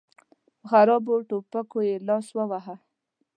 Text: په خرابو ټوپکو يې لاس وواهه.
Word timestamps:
په 0.59 0.65
خرابو 0.69 1.13
ټوپکو 1.29 1.77
يې 1.87 1.95
لاس 2.07 2.27
وواهه. 2.37 2.75